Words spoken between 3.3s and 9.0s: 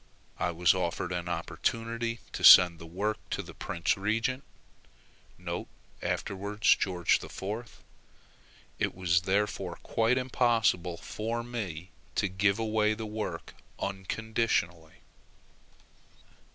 the Prince Regent, [afterwards George IV.] It